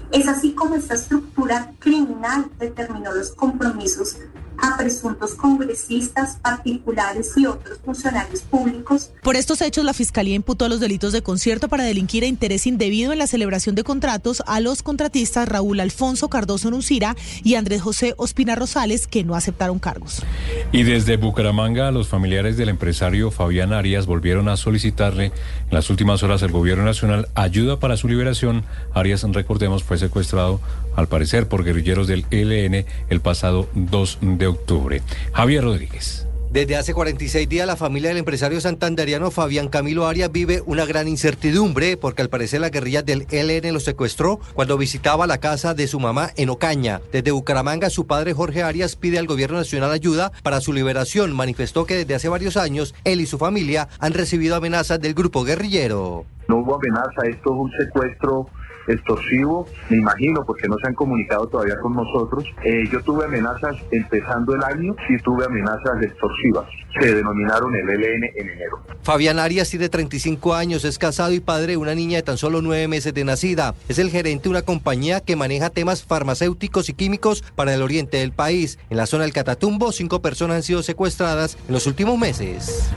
Es 0.09 0.29
así 0.29 0.53
como 0.53 0.75
esta 0.75 0.93
estructura 0.93 1.73
criminal 1.79 2.49
determinó 2.57 3.11
los 3.11 3.31
compromisos 3.31 4.15
a 4.61 4.77
presuntos 4.77 5.35
congresistas 5.35 6.37
particulares 6.41 7.31
y 7.37 7.45
otros 7.45 7.79
funcionarios 7.83 8.41
públicos. 8.41 9.11
Por 9.21 9.35
estos 9.35 9.61
hechos, 9.61 9.85
la 9.85 9.93
Fiscalía 9.93 10.35
imputó 10.35 10.69
los 10.69 10.79
delitos 10.79 11.13
de 11.13 11.21
concierto 11.21 11.69
para 11.69 11.83
delinquir 11.83 12.23
e 12.23 12.27
interés 12.27 12.67
indebido 12.67 13.11
en 13.11 13.19
la 13.19 13.27
celebración 13.27 13.75
de 13.75 13.83
contratos 13.83 14.43
a 14.47 14.59
los 14.59 14.83
contratistas 14.83 15.47
Raúl 15.47 15.79
Alfonso 15.79 16.29
Cardoso 16.29 16.71
Nucira 16.71 17.15
y 17.43 17.55
Andrés 17.55 17.81
José 17.81 18.13
Ospina 18.17 18.55
Rosales, 18.55 19.07
que 19.07 19.23
no 19.23 19.35
aceptaron 19.35 19.79
cargos. 19.79 20.23
Y 20.71 20.83
desde 20.83 21.17
Bucaramanga, 21.17 21.91
los 21.91 22.07
familiares 22.07 22.57
del 22.57 22.69
empresario 22.69 23.31
Fabián 23.31 23.73
Arias 23.73 24.05
volvieron 24.05 24.49
a 24.49 24.57
solicitarle 24.57 25.25
en 25.25 25.33
las 25.71 25.89
últimas 25.89 26.23
horas 26.23 26.43
al 26.43 26.51
gobierno 26.51 26.83
nacional 26.83 27.27
ayuda 27.35 27.79
para 27.79 27.97
su 27.97 28.07
liberación. 28.07 28.63
Arias, 28.93 29.23
recordemos, 29.23 29.83
fue 29.83 29.97
secuestrado 29.97 30.59
al 30.95 31.07
parecer 31.07 31.47
por 31.47 31.63
guerrilleros 31.63 32.07
del 32.07 32.25
ELN 32.31 32.85
el 33.09 33.21
pasado 33.21 33.69
2 33.73 34.19
de 34.21 34.47
octubre. 34.47 35.01
Javier 35.33 35.63
Rodríguez. 35.63 36.27
Desde 36.55 36.77
hace 36.77 36.93
46 36.93 37.49
días 37.49 37.67
la 37.67 37.75
familia 37.75 38.07
del 38.07 38.19
empresario 38.19 38.61
santanderiano 38.61 39.29
Fabián 39.29 39.67
Camilo 39.67 40.07
Arias 40.07 40.31
vive 40.31 40.63
una 40.65 40.85
gran 40.85 41.05
incertidumbre 41.09 41.97
porque 41.97 42.21
al 42.21 42.29
parecer 42.29 42.61
la 42.61 42.69
guerrilla 42.69 43.01
del 43.01 43.27
ELN 43.29 43.73
lo 43.73 43.81
secuestró 43.81 44.39
cuando 44.53 44.77
visitaba 44.77 45.27
la 45.27 45.39
casa 45.39 45.73
de 45.73 45.85
su 45.85 45.99
mamá 45.99 46.29
en 46.37 46.49
Ocaña. 46.49 47.01
Desde 47.11 47.31
Bucaramanga 47.31 47.89
su 47.89 48.07
padre 48.07 48.31
Jorge 48.31 48.63
Arias 48.63 48.95
pide 48.95 49.19
al 49.19 49.27
gobierno 49.27 49.57
nacional 49.57 49.91
ayuda 49.91 50.31
para 50.43 50.61
su 50.61 50.71
liberación. 50.71 51.35
Manifestó 51.35 51.85
que 51.85 51.95
desde 51.97 52.15
hace 52.15 52.29
varios 52.29 52.55
años 52.55 52.95
él 53.03 53.19
y 53.19 53.25
su 53.25 53.37
familia 53.37 53.89
han 53.99 54.13
recibido 54.13 54.55
amenazas 54.55 55.01
del 55.01 55.13
grupo 55.13 55.43
guerrillero. 55.43 56.23
No 56.47 56.59
hubo 56.59 56.75
amenaza, 56.75 57.27
esto 57.27 57.53
es 57.53 57.59
un 57.59 57.71
secuestro 57.77 58.47
extorsivo, 58.87 59.67
me 59.89 59.97
imagino, 59.97 60.45
porque 60.45 60.67
no 60.67 60.77
se 60.77 60.87
han 60.87 60.93
comunicado 60.93 61.47
todavía 61.47 61.79
con 61.79 61.93
nosotros. 61.93 62.45
Eh, 62.63 62.83
yo 62.91 63.01
tuve 63.01 63.25
amenazas 63.25 63.75
empezando 63.91 64.55
el 64.55 64.63
año, 64.63 64.95
sí 65.07 65.17
tuve 65.23 65.45
amenazas 65.45 66.01
extorsivas. 66.01 66.65
Se 66.99 67.13
denominaron 67.13 67.75
el 67.75 67.87
LN 67.87 68.31
en 68.35 68.49
enero. 68.49 68.79
Fabián 69.03 69.39
Arias 69.39 69.69
tiene 69.69 69.89
35 69.89 70.53
años, 70.53 70.85
es 70.85 70.97
casado 70.97 71.33
y 71.33 71.39
padre 71.39 71.73
de 71.73 71.77
una 71.77 71.93
niña 71.93 72.17
de 72.17 72.23
tan 72.23 72.37
solo 72.37 72.61
nueve 72.61 72.87
meses 72.87 73.13
de 73.13 73.25
nacida. 73.25 73.75
Es 73.89 73.99
el 73.99 74.09
gerente 74.09 74.43
de 74.43 74.49
una 74.49 74.61
compañía 74.61 75.19
que 75.19 75.35
maneja 75.35 75.69
temas 75.69 76.03
farmacéuticos 76.03 76.89
y 76.89 76.93
químicos 76.93 77.43
para 77.55 77.73
el 77.73 77.81
oriente 77.81 78.17
del 78.17 78.31
país. 78.31 78.79
En 78.89 78.97
la 78.97 79.05
zona 79.05 79.23
del 79.23 79.33
Catatumbo, 79.33 79.91
cinco 79.91 80.21
personas 80.21 80.57
han 80.57 80.63
sido 80.63 80.83
secuestradas 80.83 81.57
en 81.67 81.73
los 81.73 81.87
últimos 81.87 82.17
meses. 82.17 82.89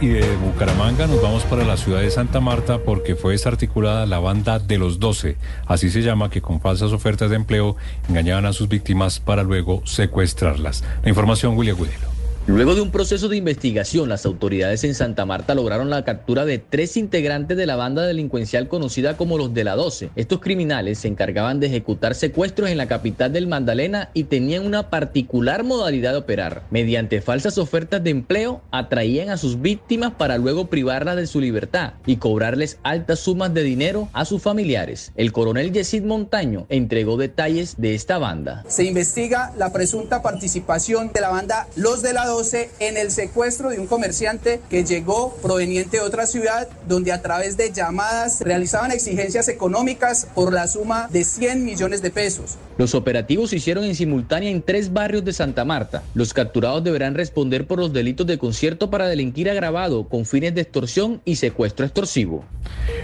Y 0.00 0.08
de 0.08 0.36
Bucaramanga 0.36 1.06
nos 1.06 1.22
vamos 1.22 1.42
para 1.44 1.64
la 1.64 1.78
ciudad 1.78 2.00
de 2.00 2.10
Santa 2.10 2.38
Marta 2.38 2.78
porque 2.84 3.16
fue 3.16 3.32
desarticulada 3.32 4.04
la 4.04 4.18
banda 4.18 4.58
de 4.58 4.76
los 4.76 5.00
12, 5.00 5.36
así 5.66 5.90
se 5.90 6.02
llama, 6.02 6.28
que 6.28 6.42
con 6.42 6.60
falsas 6.60 6.92
ofertas 6.92 7.30
de 7.30 7.36
empleo 7.36 7.76
engañaban 8.08 8.44
a 8.44 8.52
sus 8.52 8.68
víctimas 8.68 9.20
para 9.20 9.42
luego 9.42 9.80
secuestrarlas. 9.86 10.84
La 11.02 11.08
información, 11.08 11.56
William 11.56 11.76
Gudelo. 11.76 12.13
Luego 12.46 12.74
de 12.74 12.82
un 12.82 12.90
proceso 12.90 13.30
de 13.30 13.38
investigación, 13.38 14.10
las 14.10 14.26
autoridades 14.26 14.84
en 14.84 14.94
Santa 14.94 15.24
Marta 15.24 15.54
lograron 15.54 15.88
la 15.88 16.04
captura 16.04 16.44
de 16.44 16.58
tres 16.58 16.98
integrantes 16.98 17.56
de 17.56 17.64
la 17.64 17.74
banda 17.74 18.02
delincuencial 18.02 18.68
conocida 18.68 19.16
como 19.16 19.38
los 19.38 19.54
de 19.54 19.64
la 19.64 19.76
12. 19.76 20.10
Estos 20.14 20.40
criminales 20.40 20.98
se 20.98 21.08
encargaban 21.08 21.58
de 21.58 21.68
ejecutar 21.68 22.14
secuestros 22.14 22.68
en 22.68 22.76
la 22.76 22.86
capital 22.86 23.32
del 23.32 23.46
Magdalena 23.46 24.10
y 24.12 24.24
tenían 24.24 24.66
una 24.66 24.90
particular 24.90 25.64
modalidad 25.64 26.12
de 26.12 26.18
operar. 26.18 26.64
Mediante 26.70 27.22
falsas 27.22 27.56
ofertas 27.56 28.04
de 28.04 28.10
empleo, 28.10 28.60
atraían 28.70 29.30
a 29.30 29.38
sus 29.38 29.62
víctimas 29.62 30.12
para 30.12 30.36
luego 30.36 30.66
privarlas 30.66 31.16
de 31.16 31.26
su 31.26 31.40
libertad 31.40 31.94
y 32.04 32.16
cobrarles 32.16 32.76
altas 32.82 33.20
sumas 33.20 33.54
de 33.54 33.62
dinero 33.62 34.10
a 34.12 34.26
sus 34.26 34.42
familiares. 34.42 35.12
El 35.16 35.32
coronel 35.32 35.72
Yesid 35.72 36.02
Montaño 36.02 36.66
entregó 36.68 37.16
detalles 37.16 37.76
de 37.78 37.94
esta 37.94 38.18
banda. 38.18 38.64
Se 38.68 38.84
investiga 38.84 39.50
la 39.56 39.72
presunta 39.72 40.20
participación 40.20 41.10
de 41.10 41.22
la 41.22 41.30
banda 41.30 41.68
Los 41.76 42.02
de 42.02 42.12
la 42.12 42.26
12 42.26 42.33
en 42.80 42.96
el 42.96 43.12
secuestro 43.12 43.70
de 43.70 43.78
un 43.78 43.86
comerciante 43.86 44.60
que 44.68 44.82
llegó 44.82 45.36
proveniente 45.40 45.98
de 45.98 46.02
otra 46.02 46.26
ciudad 46.26 46.68
donde 46.88 47.12
a 47.12 47.22
través 47.22 47.56
de 47.56 47.70
llamadas 47.70 48.40
realizaban 48.40 48.90
exigencias 48.90 49.46
económicas 49.46 50.26
por 50.34 50.52
la 50.52 50.66
suma 50.66 51.06
de 51.12 51.22
100 51.22 51.64
millones 51.64 52.02
de 52.02 52.10
pesos. 52.10 52.56
Los 52.76 52.96
operativos 52.96 53.50
se 53.50 53.56
hicieron 53.56 53.84
en 53.84 53.94
simultánea 53.94 54.50
en 54.50 54.62
tres 54.62 54.92
barrios 54.92 55.24
de 55.24 55.32
Santa 55.32 55.64
Marta. 55.64 56.02
Los 56.14 56.34
capturados 56.34 56.82
deberán 56.82 57.14
responder 57.14 57.68
por 57.68 57.78
los 57.78 57.92
delitos 57.92 58.26
de 58.26 58.36
concierto 58.36 58.90
para 58.90 59.06
delinquir 59.06 59.48
agravado 59.48 60.08
con 60.08 60.26
fines 60.26 60.56
de 60.56 60.62
extorsión 60.62 61.20
y 61.24 61.36
secuestro 61.36 61.86
extorsivo. 61.86 62.44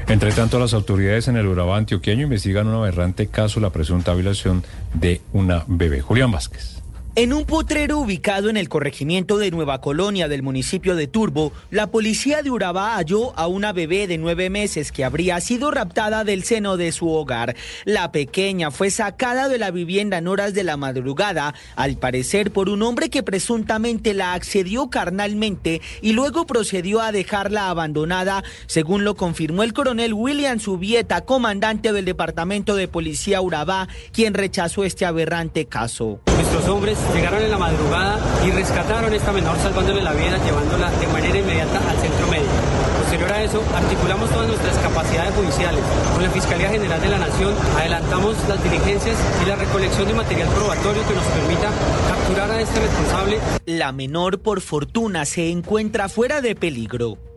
Entre 0.08 0.32
tanto, 0.32 0.58
las 0.58 0.74
autoridades 0.74 1.28
en 1.28 1.36
el 1.36 1.46
Urabá 1.46 1.76
antioqueño 1.76 2.24
investigan 2.24 2.66
un 2.66 2.74
aberrante 2.74 3.28
caso, 3.28 3.60
la 3.60 3.70
presunta 3.70 4.12
violación 4.12 4.64
de 4.92 5.20
una 5.32 5.64
bebé. 5.68 6.00
Julián 6.00 6.32
Vázquez. 6.32 6.79
En 7.16 7.32
un 7.32 7.44
potrero 7.44 7.98
ubicado 7.98 8.50
en 8.50 8.56
el 8.56 8.68
corregimiento 8.68 9.36
de 9.36 9.50
Nueva 9.50 9.80
Colonia 9.80 10.28
del 10.28 10.44
municipio 10.44 10.94
de 10.94 11.08
Turbo, 11.08 11.52
la 11.72 11.88
policía 11.88 12.40
de 12.42 12.52
Urabá 12.52 12.94
halló 12.94 13.36
a 13.36 13.48
una 13.48 13.72
bebé 13.72 14.06
de 14.06 14.16
nueve 14.16 14.48
meses 14.48 14.92
que 14.92 15.04
habría 15.04 15.40
sido 15.40 15.72
raptada 15.72 16.22
del 16.22 16.44
seno 16.44 16.76
de 16.76 16.92
su 16.92 17.10
hogar. 17.10 17.56
La 17.84 18.12
pequeña 18.12 18.70
fue 18.70 18.92
sacada 18.92 19.48
de 19.48 19.58
la 19.58 19.72
vivienda 19.72 20.18
en 20.18 20.28
horas 20.28 20.54
de 20.54 20.62
la 20.62 20.76
madrugada, 20.76 21.52
al 21.74 21.96
parecer 21.96 22.52
por 22.52 22.68
un 22.68 22.80
hombre 22.80 23.10
que 23.10 23.24
presuntamente 23.24 24.14
la 24.14 24.34
accedió 24.34 24.88
carnalmente 24.88 25.82
y 26.02 26.12
luego 26.12 26.46
procedió 26.46 27.00
a 27.00 27.10
dejarla 27.10 27.70
abandonada, 27.70 28.44
según 28.66 29.02
lo 29.02 29.16
confirmó 29.16 29.64
el 29.64 29.72
coronel 29.72 30.14
William 30.14 30.60
Subieta, 30.60 31.22
comandante 31.22 31.92
del 31.92 32.04
Departamento 32.04 32.76
de 32.76 32.86
Policía 32.86 33.40
Urabá, 33.40 33.88
quien 34.12 34.32
rechazó 34.32 34.84
este 34.84 35.06
aberrante 35.06 35.66
caso. 35.66 36.20
Nuestros 36.26 36.68
hombres 36.68 36.99
llegaron 37.14 37.42
en 37.42 37.50
la 37.50 37.58
madrugada 37.58 38.18
y 38.46 38.50
rescataron 38.50 39.12
a 39.12 39.16
esta 39.16 39.32
menor 39.32 39.58
salvándole 39.58 40.02
la 40.02 40.12
vida, 40.12 40.38
llevándola 40.44 40.90
de 40.90 41.06
manera 41.08 41.38
inmediata 41.38 41.78
al 41.88 41.98
centro 41.98 42.26
médico. 42.28 42.52
Posterior 43.00 43.32
a 43.32 43.42
eso, 43.42 43.62
articulamos 43.74 44.30
todas 44.30 44.48
nuestras 44.48 44.76
capacidades 44.78 45.34
judiciales. 45.34 45.80
Con 46.14 46.22
la 46.22 46.30
Fiscalía 46.30 46.70
General 46.70 47.00
de 47.00 47.08
la 47.08 47.18
Nación 47.18 47.54
adelantamos 47.76 48.36
las 48.48 48.62
diligencias 48.62 49.16
y 49.42 49.48
la 49.48 49.56
recolección 49.56 50.06
de 50.08 50.14
material 50.14 50.48
probatorio 50.48 51.06
que 51.06 51.14
nos 51.14 51.24
permita 51.24 51.70
capturar 52.08 52.50
a 52.50 52.60
este 52.60 52.80
responsable. 52.80 53.38
La 53.66 53.92
menor, 53.92 54.40
por 54.40 54.60
fortuna, 54.60 55.24
se 55.24 55.50
encuentra 55.50 56.08
fuera 56.08 56.40
de 56.40 56.54
peligro. 56.54 57.29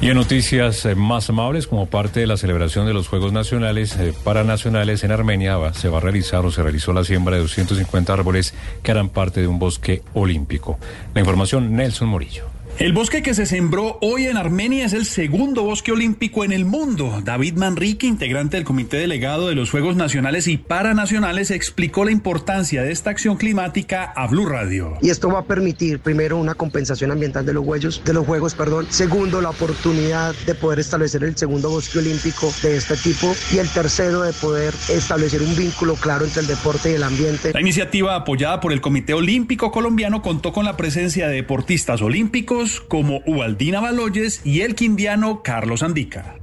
Y 0.00 0.10
en 0.10 0.14
noticias 0.14 0.84
eh, 0.86 0.94
más 0.94 1.28
amables, 1.28 1.66
como 1.66 1.86
parte 1.86 2.20
de 2.20 2.28
la 2.28 2.36
celebración 2.36 2.86
de 2.86 2.94
los 2.94 3.08
Juegos 3.08 3.32
Nacionales 3.32 3.96
eh, 3.96 4.14
Paranacionales 4.22 5.02
en 5.02 5.10
Armenia, 5.10 5.58
se 5.74 5.88
va 5.88 5.98
a 5.98 6.00
realizar 6.00 6.46
o 6.46 6.52
se 6.52 6.62
realizó 6.62 6.92
la 6.92 7.02
siembra 7.02 7.34
de 7.34 7.42
250 7.42 8.12
árboles 8.12 8.54
que 8.84 8.92
harán 8.92 9.08
parte 9.08 9.40
de 9.40 9.48
un 9.48 9.58
bosque 9.58 10.02
olímpico. 10.14 10.78
La 11.14 11.20
información, 11.20 11.74
Nelson 11.74 12.08
Morillo. 12.08 12.57
El 12.78 12.92
bosque 12.92 13.24
que 13.24 13.34
se 13.34 13.44
sembró 13.44 13.98
hoy 14.02 14.26
en 14.26 14.36
Armenia 14.36 14.86
es 14.86 14.92
el 14.92 15.04
segundo 15.04 15.64
bosque 15.64 15.90
olímpico 15.90 16.44
en 16.44 16.52
el 16.52 16.64
mundo. 16.64 17.20
David 17.24 17.54
Manrique, 17.54 18.06
integrante 18.06 18.56
del 18.56 18.64
Comité 18.64 18.98
Delegado 18.98 19.48
de 19.48 19.56
los 19.56 19.72
Juegos 19.72 19.96
Nacionales 19.96 20.46
y 20.46 20.58
Paranacionales, 20.58 21.50
explicó 21.50 22.04
la 22.04 22.12
importancia 22.12 22.84
de 22.84 22.92
esta 22.92 23.10
acción 23.10 23.36
climática 23.36 24.04
a 24.04 24.28
Blue 24.28 24.46
Radio. 24.46 24.96
Y 25.02 25.10
esto 25.10 25.28
va 25.28 25.40
a 25.40 25.44
permitir, 25.44 25.98
primero, 25.98 26.36
una 26.36 26.54
compensación 26.54 27.10
ambiental 27.10 27.44
de 27.44 27.52
los, 27.52 27.66
huellos, 27.66 28.00
de 28.04 28.12
los 28.12 28.24
Juegos. 28.24 28.54
Perdón. 28.54 28.86
Segundo, 28.90 29.40
la 29.40 29.50
oportunidad 29.50 30.32
de 30.46 30.54
poder 30.54 30.78
establecer 30.78 31.24
el 31.24 31.36
segundo 31.36 31.70
bosque 31.70 31.98
olímpico 31.98 32.54
de 32.62 32.76
este 32.76 32.96
tipo. 32.96 33.34
Y 33.52 33.58
el 33.58 33.68
tercero, 33.68 34.22
de 34.22 34.32
poder 34.34 34.72
establecer 34.88 35.42
un 35.42 35.56
vínculo 35.56 35.96
claro 35.96 36.26
entre 36.26 36.42
el 36.42 36.46
deporte 36.46 36.92
y 36.92 36.94
el 36.94 37.02
ambiente. 37.02 37.52
La 37.52 37.60
iniciativa 37.60 38.14
apoyada 38.14 38.60
por 38.60 38.72
el 38.72 38.80
Comité 38.80 39.14
Olímpico 39.14 39.72
Colombiano 39.72 40.22
contó 40.22 40.52
con 40.52 40.64
la 40.64 40.76
presencia 40.76 41.26
de 41.26 41.34
deportistas 41.34 42.02
olímpicos, 42.02 42.67
como 42.76 43.22
Ubaldina 43.26 43.80
Baloyes 43.80 44.40
y 44.44 44.60
el 44.60 44.74
quindiano 44.74 45.42
Carlos 45.42 45.82
Andica. 45.82 46.36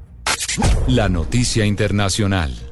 La 0.88 1.10
noticia 1.10 1.66
internacional. 1.66 2.65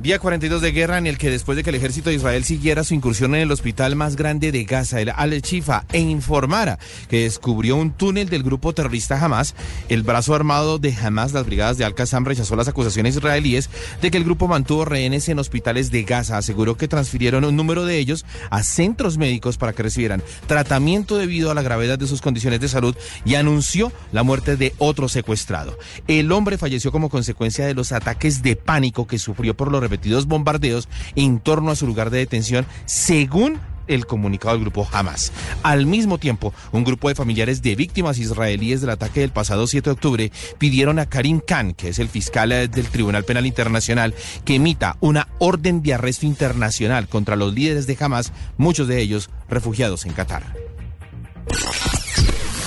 Día 0.00 0.18
42 0.18 0.62
de 0.62 0.72
guerra 0.72 0.96
en 0.96 1.06
el 1.06 1.18
que 1.18 1.28
después 1.28 1.56
de 1.56 1.62
que 1.62 1.68
el 1.68 1.76
ejército 1.76 2.08
de 2.08 2.16
Israel 2.16 2.42
siguiera 2.42 2.84
su 2.84 2.94
incursión 2.94 3.34
en 3.34 3.42
el 3.42 3.52
hospital 3.52 3.96
más 3.96 4.16
grande 4.16 4.50
de 4.50 4.64
Gaza, 4.64 4.98
el 4.98 5.10
Al-Shifa, 5.10 5.84
e 5.92 5.98
informara 5.98 6.78
que 7.10 7.24
descubrió 7.24 7.76
un 7.76 7.90
túnel 7.90 8.30
del 8.30 8.42
grupo 8.42 8.72
terrorista 8.72 9.22
Hamas, 9.22 9.54
el 9.90 10.02
brazo 10.02 10.34
armado 10.34 10.78
de 10.78 10.94
Hamas, 10.94 11.34
las 11.34 11.44
brigadas 11.44 11.76
de 11.76 11.84
Al-Qassam, 11.84 12.24
rechazó 12.24 12.56
las 12.56 12.66
acusaciones 12.66 13.14
israelíes 13.14 13.68
de 14.00 14.10
que 14.10 14.16
el 14.16 14.24
grupo 14.24 14.48
mantuvo 14.48 14.86
rehenes 14.86 15.28
en 15.28 15.38
hospitales 15.38 15.90
de 15.90 16.04
Gaza. 16.04 16.38
Aseguró 16.38 16.78
que 16.78 16.88
transfirieron 16.88 17.44
un 17.44 17.54
número 17.54 17.84
de 17.84 17.98
ellos 17.98 18.24
a 18.48 18.62
centros 18.62 19.18
médicos 19.18 19.58
para 19.58 19.74
que 19.74 19.82
recibieran 19.82 20.22
tratamiento 20.46 21.18
debido 21.18 21.50
a 21.50 21.54
la 21.54 21.60
gravedad 21.60 21.98
de 21.98 22.06
sus 22.06 22.22
condiciones 22.22 22.60
de 22.60 22.68
salud 22.68 22.96
y 23.26 23.34
anunció 23.34 23.92
la 24.12 24.22
muerte 24.22 24.56
de 24.56 24.72
otro 24.78 25.10
secuestrado. 25.10 25.78
El 26.08 26.32
hombre 26.32 26.56
falleció 26.56 26.90
como 26.90 27.10
consecuencia 27.10 27.66
de 27.66 27.74
los 27.74 27.92
ataques 27.92 28.42
de 28.42 28.56
pánico 28.56 29.06
que 29.06 29.18
sufrió 29.18 29.54
por 29.54 29.70
los 29.70 29.89
repetidos 29.90 30.26
bombardeos 30.26 30.88
en 31.16 31.40
torno 31.40 31.70
a 31.70 31.76
su 31.76 31.86
lugar 31.86 32.10
de 32.10 32.18
detención, 32.18 32.64
según 32.86 33.58
el 33.88 34.06
comunicado 34.06 34.54
del 34.54 34.62
grupo 34.62 34.88
Hamas. 34.92 35.32
Al 35.64 35.84
mismo 35.84 36.18
tiempo, 36.18 36.54
un 36.70 36.84
grupo 36.84 37.08
de 37.08 37.16
familiares 37.16 37.60
de 37.60 37.74
víctimas 37.74 38.18
israelíes 38.18 38.80
del 38.80 38.90
ataque 38.90 39.20
del 39.20 39.32
pasado 39.32 39.66
7 39.66 39.90
de 39.90 39.94
octubre 39.94 40.32
pidieron 40.58 41.00
a 41.00 41.06
Karim 41.06 41.40
Khan, 41.44 41.74
que 41.74 41.88
es 41.88 41.98
el 41.98 42.08
fiscal 42.08 42.52
eh, 42.52 42.68
del 42.68 42.86
Tribunal 42.86 43.24
Penal 43.24 43.46
Internacional, 43.46 44.14
que 44.44 44.54
emita 44.54 44.96
una 45.00 45.26
orden 45.40 45.82
de 45.82 45.94
arresto 45.94 46.24
internacional 46.24 47.08
contra 47.08 47.34
los 47.34 47.52
líderes 47.52 47.88
de 47.88 47.96
Hamas, 47.98 48.32
muchos 48.56 48.86
de 48.86 49.00
ellos 49.00 49.28
refugiados 49.48 50.06
en 50.06 50.12
Qatar. 50.12 50.54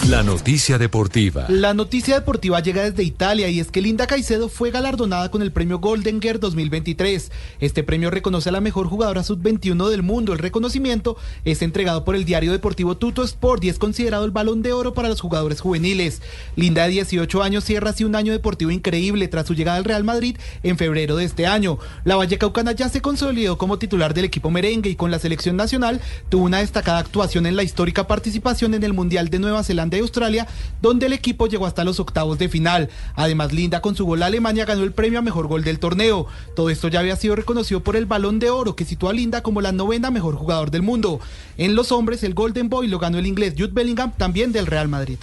La 0.09 0.21
noticia 0.21 0.77
deportiva. 0.77 1.45
La 1.47 1.73
noticia 1.73 2.15
deportiva 2.15 2.59
llega 2.59 2.83
desde 2.83 3.03
Italia 3.03 3.47
y 3.47 3.61
es 3.61 3.71
que 3.71 3.81
Linda 3.81 4.05
Caicedo 4.05 4.49
fue 4.49 4.69
galardonada 4.69 5.31
con 5.31 5.41
el 5.41 5.53
premio 5.53 5.79
Golden 5.79 6.21
Girl 6.21 6.41
2023. 6.41 7.31
Este 7.61 7.83
premio 7.83 8.11
reconoce 8.11 8.49
a 8.49 8.51
la 8.51 8.59
mejor 8.59 8.87
jugadora 8.87 9.23
sub-21 9.23 9.87
del 9.87 10.03
mundo. 10.03 10.33
El 10.33 10.39
reconocimiento 10.39 11.15
es 11.45 11.61
entregado 11.61 12.03
por 12.03 12.17
el 12.17 12.25
diario 12.25 12.51
deportivo 12.51 12.97
Tuto 12.97 13.23
Sport 13.23 13.63
y 13.63 13.69
es 13.69 13.79
considerado 13.79 14.25
el 14.25 14.31
balón 14.31 14.61
de 14.61 14.73
oro 14.73 14.93
para 14.93 15.07
los 15.07 15.21
jugadores 15.21 15.61
juveniles. 15.61 16.21
Linda, 16.57 16.83
de 16.83 16.89
18 16.89 17.41
años, 17.41 17.63
cierra 17.63 17.91
así 17.91 18.03
un 18.03 18.17
año 18.17 18.33
deportivo 18.33 18.71
increíble 18.71 19.29
tras 19.29 19.47
su 19.47 19.53
llegada 19.53 19.77
al 19.77 19.85
Real 19.85 20.03
Madrid 20.03 20.35
en 20.63 20.77
febrero 20.77 21.15
de 21.15 21.23
este 21.23 21.47
año. 21.47 21.79
La 22.03 22.17
Vallecaucana 22.17 22.73
ya 22.73 22.89
se 22.89 23.01
consolidó 23.01 23.57
como 23.57 23.79
titular 23.79 24.13
del 24.13 24.25
equipo 24.25 24.51
merengue 24.51 24.89
y 24.89 24.95
con 24.97 25.11
la 25.11 25.19
selección 25.19 25.55
nacional 25.55 26.01
tuvo 26.27 26.43
una 26.43 26.59
destacada 26.59 26.99
actuación 26.99 27.45
en 27.45 27.55
la 27.55 27.63
histórica 27.63 28.05
participación 28.05 28.73
en 28.73 28.83
el 28.83 28.91
Mundial 28.91 29.29
de 29.29 29.39
Nueva 29.39 29.63
Zelanda 29.63 29.92
de 29.95 30.01
Australia, 30.01 30.47
donde 30.81 31.05
el 31.05 31.13
equipo 31.13 31.47
llegó 31.47 31.65
hasta 31.65 31.83
los 31.83 31.99
octavos 31.99 32.37
de 32.37 32.49
final. 32.49 32.89
Además, 33.15 33.53
Linda 33.53 33.81
con 33.81 33.95
su 33.95 34.05
gol 34.05 34.23
a 34.23 34.27
Alemania 34.27 34.65
ganó 34.65 34.83
el 34.83 34.91
premio 34.91 35.19
a 35.19 35.21
mejor 35.21 35.47
gol 35.47 35.63
del 35.63 35.79
torneo. 35.79 36.27
Todo 36.55 36.69
esto 36.69 36.87
ya 36.87 36.99
había 36.99 37.15
sido 37.15 37.35
reconocido 37.35 37.81
por 37.81 37.95
el 37.95 38.05
Balón 38.05 38.39
de 38.39 38.49
Oro, 38.49 38.75
que 38.75 38.85
situó 38.85 39.09
a 39.09 39.13
Linda 39.13 39.41
como 39.41 39.61
la 39.61 39.71
novena 39.71 40.11
mejor 40.11 40.35
jugador 40.35 40.71
del 40.71 40.81
mundo. 40.81 41.19
En 41.57 41.75
los 41.75 41.91
hombres, 41.91 42.23
el 42.23 42.33
Golden 42.33 42.69
Boy 42.69 42.87
lo 42.87 42.99
ganó 42.99 43.17
el 43.17 43.27
inglés 43.27 43.53
Jude 43.57 43.71
Bellingham, 43.73 44.11
también 44.17 44.51
del 44.51 44.65
Real 44.65 44.87
Madrid. 44.87 45.17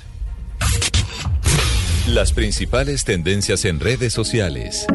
Las 2.07 2.33
principales 2.33 3.05
tendencias 3.05 3.65
en 3.65 3.79
redes 3.79 4.13
sociales. 4.13 4.87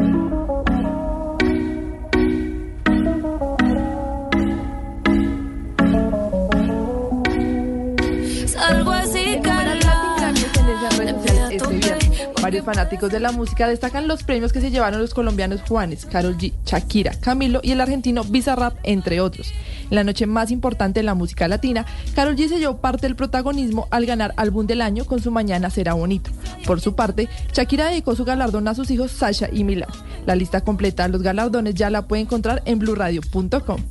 Varios 12.56 12.74
fanáticos 12.74 13.12
de 13.12 13.20
la 13.20 13.34
música 13.34 13.68
destacan 13.68 14.08
los 14.08 14.24
premios 14.24 14.54
que 14.54 14.62
se 14.62 14.72
llevaron 14.72 15.02
los 15.02 15.14
colombianos 15.14 15.60
Juanes, 15.68 16.06
Carol 16.06 16.38
G, 16.38 16.54
Shakira, 16.66 17.12
Camilo 17.20 17.60
y 17.62 17.72
el 17.72 17.82
argentino 17.82 18.24
Bizarrap, 18.24 18.78
entre 18.84 19.20
otros. 19.20 19.52
En 19.90 19.96
la 19.96 20.06
noche 20.06 20.26
más 20.26 20.52
importante 20.52 21.02
de 21.02 21.04
la 21.04 21.16
música 21.16 21.50
latina, 21.50 21.86
Carol 22.16 22.38
G 22.38 22.48
se 22.48 22.58
llevó 22.58 22.78
parte 22.78 23.08
del 23.08 23.18
protagonismo 23.18 23.90
al 23.92 24.06
ganar 24.06 24.34
álbum 24.38 24.66
del 24.68 24.82
año 24.82 25.04
con 25.04 25.22
su 25.22 25.32
Mañana 25.32 25.70
será 25.70 25.96
bonito. 25.96 26.32
Por 26.66 26.80
su 26.80 26.96
parte, 26.96 27.28
Shakira 27.52 27.90
dedicó 27.90 28.16
su 28.16 28.24
galardón 28.24 28.70
a 28.70 28.74
sus 28.74 28.90
hijos 28.90 29.12
Sasha 29.12 29.50
y 29.52 29.66
Milan. 29.66 29.90
La 30.26 30.38
lista 30.38 30.62
completa 30.62 31.04
de 31.04 31.10
los 31.10 31.24
galardones 31.24 31.76
ya 31.76 31.90
la 31.90 32.08
puede 32.08 32.22
encontrar 32.22 32.62
en 32.64 32.80
blurradio.com. 32.80 33.82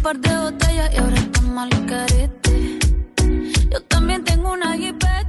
par 0.00 0.18
de 0.18 0.36
botellas 0.36 0.90
y 0.94 0.98
ahora 0.98 1.16
está 1.16 1.40
mal 1.42 1.70
carete. 1.86 2.41
Yo 3.72 3.80
también 3.84 4.22
tengo 4.22 4.52
una 4.52 4.76
jipeta 4.76 5.21